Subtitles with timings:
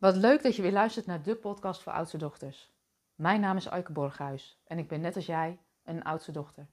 [0.00, 2.70] Wat leuk dat je weer luistert naar de podcast voor oudste dochters.
[3.14, 6.66] Mijn naam is Aike Borghuis en ik ben net als jij een oudste dochter.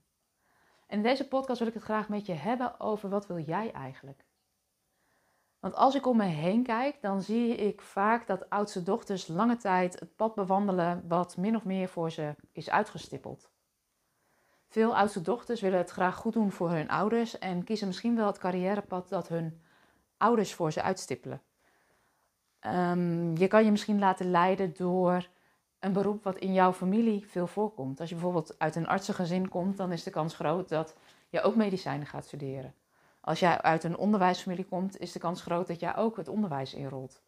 [0.87, 4.25] In deze podcast wil ik het graag met je hebben over wat wil jij eigenlijk?
[5.59, 9.57] Want als ik om me heen kijk, dan zie ik vaak dat oudste dochters lange
[9.57, 13.49] tijd het pad bewandelen wat min of meer voor ze is uitgestippeld.
[14.67, 18.27] Veel oudste dochters willen het graag goed doen voor hun ouders en kiezen misschien wel
[18.27, 19.61] het carrièrepad dat hun
[20.17, 21.41] ouders voor ze uitstippelen.
[22.73, 25.27] Um, je kan je misschien laten leiden door
[25.79, 27.99] een beroep wat in jouw familie veel voorkomt.
[27.99, 30.95] Als je bijvoorbeeld uit een artsengezin komt, dan is de kans groot dat
[31.29, 32.73] je ook medicijnen gaat studeren.
[33.21, 36.73] Als jij uit een onderwijsfamilie komt, is de kans groot dat jij ook het onderwijs
[36.73, 37.21] inrolt.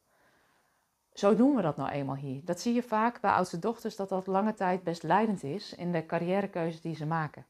[1.13, 2.41] Zo doen we dat nou eenmaal hier.
[2.45, 5.91] Dat zie je vaak bij oudste dochters dat dat lange tijd best leidend is in
[5.91, 7.45] de carrièrekeuze die ze maken.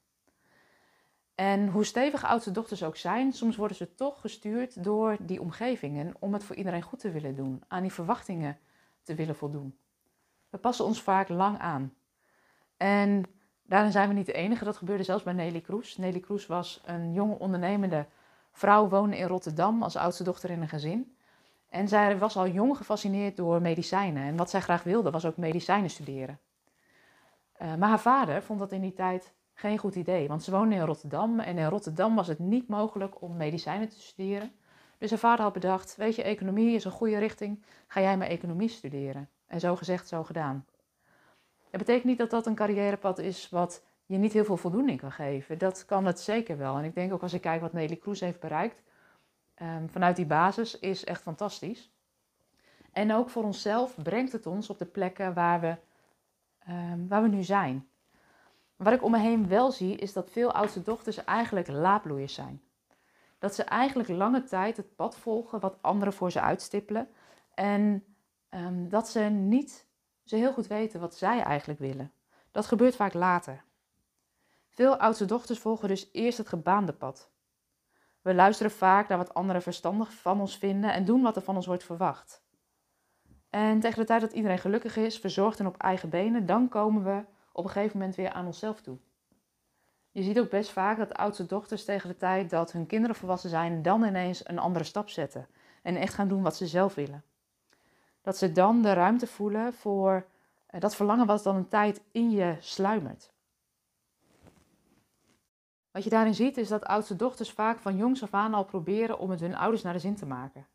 [1.39, 6.15] En hoe stevig oudste dochters ook zijn, soms worden ze toch gestuurd door die omgevingen
[6.19, 8.57] om het voor iedereen goed te willen doen, aan die verwachtingen
[9.03, 9.77] te willen voldoen.
[10.49, 11.93] We passen ons vaak lang aan.
[12.77, 13.23] En
[13.63, 14.63] daarin zijn we niet de enige.
[14.63, 15.97] Dat gebeurde zelfs bij Nelly Kroes.
[15.97, 18.05] Nelly Kroes was een jonge ondernemende
[18.51, 21.15] vrouw, woonde in Rotterdam als oudste dochter in een gezin.
[21.69, 24.23] En zij was al jong gefascineerd door medicijnen.
[24.23, 26.39] En wat zij graag wilde was ook medicijnen studeren.
[27.61, 30.75] Uh, maar haar vader vond dat in die tijd geen goed idee, want ze woonde
[30.75, 34.51] in Rotterdam en in Rotterdam was het niet mogelijk om medicijnen te studeren.
[34.97, 38.27] Dus haar vader had bedacht, weet je, economie is een goede richting, ga jij maar
[38.27, 39.29] economie studeren.
[39.47, 40.65] En zo gezegd, zo gedaan.
[41.69, 45.11] Dat betekent niet dat dat een carrièrepad is wat je niet heel veel voldoening kan
[45.11, 45.57] geven.
[45.57, 46.77] Dat kan het zeker wel.
[46.77, 48.81] En ik denk ook als ik kijk wat Nelly Kroes heeft bereikt,
[49.61, 51.91] um, vanuit die basis is echt fantastisch.
[52.91, 55.75] En ook voor onszelf brengt het ons op de plekken waar we,
[56.69, 57.88] um, waar we nu zijn.
[58.83, 62.61] Wat ik om me heen wel zie, is dat veel oudste dochters eigenlijk laadbloeiers zijn.
[63.39, 67.09] Dat ze eigenlijk lange tijd het pad volgen wat anderen voor ze uitstippelen.
[67.53, 68.03] En
[68.49, 69.87] um, dat ze niet
[70.23, 72.11] zo heel goed weten wat zij eigenlijk willen.
[72.51, 73.63] Dat gebeurt vaak later.
[74.69, 77.29] Veel oudste dochters volgen dus eerst het gebaande pad.
[78.21, 81.55] We luisteren vaak naar wat anderen verstandig van ons vinden en doen wat er van
[81.55, 82.43] ons wordt verwacht.
[83.49, 87.03] En tegen de tijd dat iedereen gelukkig is, verzorgd en op eigen benen, dan komen
[87.03, 87.23] we
[87.59, 88.97] op een gegeven moment weer aan onszelf toe.
[90.11, 93.49] Je ziet ook best vaak dat oudste dochters tegen de tijd dat hun kinderen volwassen
[93.49, 95.47] zijn, dan ineens een andere stap zetten.
[95.81, 97.23] En echt gaan doen wat ze zelf willen.
[98.21, 100.25] Dat ze dan de ruimte voelen voor
[100.65, 103.31] eh, dat verlangen wat dan een tijd in je sluimert.
[105.91, 109.19] Wat je daarin ziet is dat oudste dochters vaak van jongs af aan al proberen
[109.19, 110.67] om het hun ouders naar de zin te maken.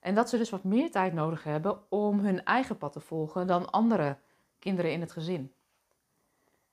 [0.00, 3.46] En dat ze dus wat meer tijd nodig hebben om hun eigen pad te volgen
[3.46, 4.16] dan andere
[4.58, 5.52] kinderen in het gezin.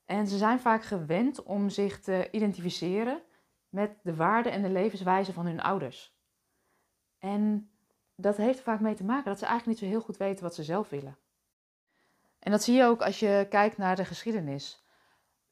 [0.06, 3.22] En ze zijn vaak gewend om zich te identificeren
[3.70, 6.16] met de waarden en de levenswijze van hun ouders.
[7.20, 7.72] En
[8.16, 10.44] dat heeft er vaak mee te maken dat ze eigenlijk niet zo heel goed weten
[10.44, 11.18] wat ze zelf willen.
[12.40, 14.86] En dat zie je ook als je kijkt naar de geschiedenis.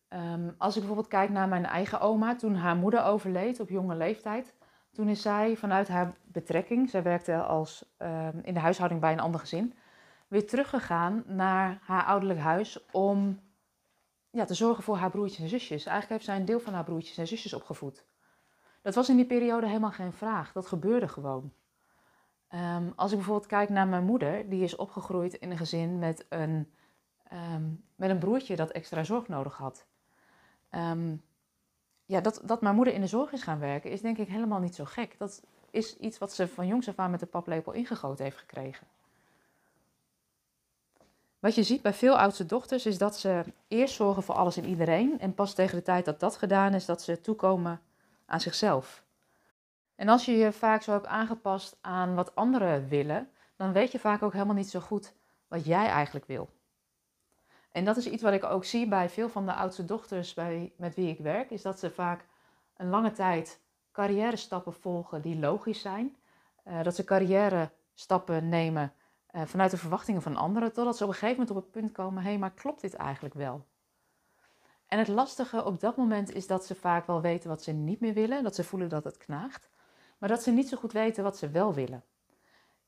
[0.09, 3.95] Um, als ik bijvoorbeeld kijk naar mijn eigen oma, toen haar moeder overleed op jonge
[3.95, 4.55] leeftijd,
[4.91, 9.19] toen is zij vanuit haar betrekking, zij werkte als, um, in de huishouding bij een
[9.19, 9.73] ander gezin,
[10.27, 13.39] weer teruggegaan naar haar ouderlijk huis om
[14.45, 15.85] te zorgen voor haar broertjes en zusjes.
[15.85, 18.05] Eigenlijk heeft zij een deel van haar broertjes en zusjes opgevoed.
[18.81, 20.51] Dat was in die periode helemaal geen vraag.
[20.51, 21.53] Dat gebeurde gewoon.
[22.49, 26.25] Um, als ik bijvoorbeeld kijk naar mijn moeder, die is opgegroeid in een gezin met
[26.29, 26.71] een,
[27.33, 29.85] um, met een broertje dat extra zorg nodig had.
[30.71, 31.23] Um,
[32.05, 34.59] ja, dat, dat mijn moeder in de zorg is gaan werken, is denk ik helemaal
[34.59, 35.17] niet zo gek.
[35.17, 38.87] Dat is iets wat ze van jongs af aan met de paplepel ingegoten heeft gekregen.
[41.41, 44.65] Wat je ziet bij veel oudste dochters is dat ze eerst zorgen voor alles en
[44.65, 45.19] iedereen.
[45.19, 47.81] En pas tegen de tijd dat dat gedaan is, dat ze toekomen
[48.25, 49.03] aan zichzelf.
[49.95, 53.99] En als je je vaak zo hebt aangepast aan wat anderen willen, dan weet je
[53.99, 55.13] vaak ook helemaal niet zo goed
[55.47, 56.49] wat jij eigenlijk wil.
[57.71, 60.73] En dat is iets wat ik ook zie bij veel van de oudste dochters bij,
[60.75, 62.25] met wie ik werk, is dat ze vaak
[62.77, 63.59] een lange tijd
[63.91, 66.15] carrière stappen volgen die logisch zijn.
[66.67, 68.93] Uh, dat ze carrière stappen nemen
[69.33, 71.91] uh, vanuit de verwachtingen van anderen, totdat ze op een gegeven moment op het punt
[71.91, 73.65] komen: hé, maar klopt dit eigenlijk wel?
[74.87, 77.99] En het lastige op dat moment is dat ze vaak wel weten wat ze niet
[77.99, 79.69] meer willen, dat ze voelen dat het knaagt,
[80.17, 82.03] maar dat ze niet zo goed weten wat ze wel willen.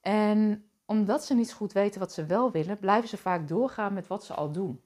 [0.01, 3.93] En omdat ze niet zo goed weten wat ze wel willen, blijven ze vaak doorgaan
[3.93, 4.83] met wat ze al doen.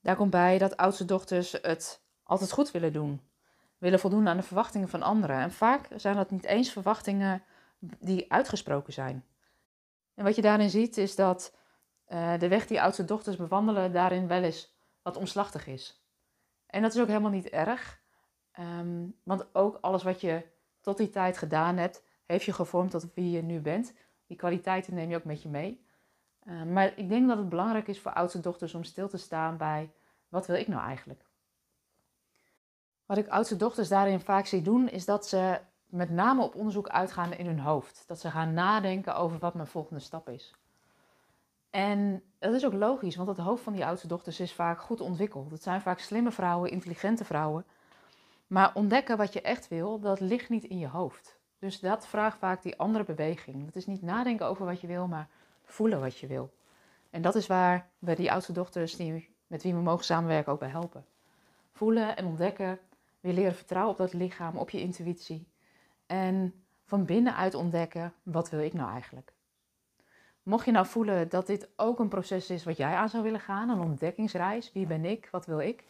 [0.00, 3.20] Daar komt bij dat oudste dochters het altijd goed willen doen,
[3.78, 5.36] willen voldoen aan de verwachtingen van anderen.
[5.36, 7.42] En vaak zijn dat niet eens verwachtingen
[7.78, 9.24] die uitgesproken zijn.
[10.16, 11.56] En wat je daarin ziet is dat
[12.08, 16.04] uh, de weg die oudste dochters bewandelen daarin wel eens wat omslachtig is.
[16.66, 18.00] En dat is ook helemaal niet erg,
[18.58, 20.46] um, want ook alles wat je
[20.80, 23.94] tot die tijd gedaan hebt, heeft je gevormd tot wie je nu bent.
[24.26, 25.84] Die kwaliteiten neem je ook met je mee.
[26.44, 29.56] Uh, maar ik denk dat het belangrijk is voor oudste dochters om stil te staan
[29.56, 29.92] bij
[30.28, 31.24] wat wil ik nou eigenlijk?
[33.06, 35.60] Wat ik oudste dochters daarin vaak zie doen, is dat ze
[35.96, 38.04] met name op onderzoek uitgaan in hun hoofd.
[38.06, 40.54] Dat ze gaan nadenken over wat mijn volgende stap is.
[41.70, 45.00] En dat is ook logisch, want het hoofd van die oudste dochters is vaak goed
[45.00, 45.50] ontwikkeld.
[45.50, 47.64] Het zijn vaak slimme vrouwen, intelligente vrouwen.
[48.46, 51.38] Maar ontdekken wat je echt wil, dat ligt niet in je hoofd.
[51.58, 53.66] Dus dat vraagt vaak die andere beweging.
[53.66, 55.28] Het is niet nadenken over wat je wil, maar
[55.64, 56.52] voelen wat je wil.
[57.10, 60.58] En dat is waar we die oudste dochters die, met wie we mogen samenwerken ook
[60.58, 61.04] bij helpen.
[61.72, 62.78] Voelen en ontdekken,
[63.20, 65.46] weer leren vertrouwen op dat lichaam, op je intuïtie.
[66.06, 69.34] En van binnenuit ontdekken, wat wil ik nou eigenlijk?
[70.42, 73.40] Mocht je nou voelen dat dit ook een proces is wat jij aan zou willen
[73.40, 75.84] gaan, een ontdekkingsreis, wie ben ik, wat wil ik,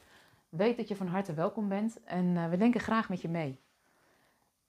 [0.49, 3.61] weet dat je van harte welkom bent en uh, we denken graag met je mee.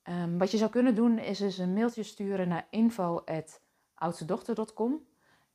[0.04, 5.02] Um, wat je zou kunnen doen is dus een mailtje sturen naar info.oudstedochter.com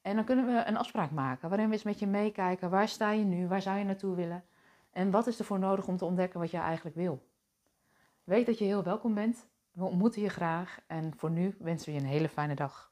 [0.02, 2.70] en dan kunnen we een afspraak maken waarin we eens met je meekijken.
[2.70, 3.48] Waar sta je nu?
[3.48, 4.44] Waar zou je naartoe willen?
[4.90, 7.26] En wat is er voor nodig om te ontdekken wat je eigenlijk wil?
[8.24, 9.46] Weet dat je heel welkom bent.
[9.72, 12.91] We ontmoeten je graag en voor nu wensen we je een hele fijne dag.